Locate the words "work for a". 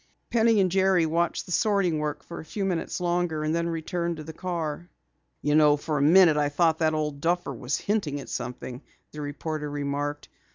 1.99-2.43